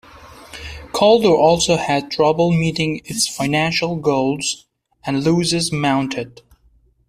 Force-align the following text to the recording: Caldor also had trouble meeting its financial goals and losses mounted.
Caldor 0.93 1.37
also 1.37 1.75
had 1.75 2.09
trouble 2.09 2.51
meeting 2.51 3.01
its 3.05 3.27
financial 3.27 3.97
goals 3.97 4.65
and 5.05 5.23
losses 5.23 5.71
mounted. 5.71 6.41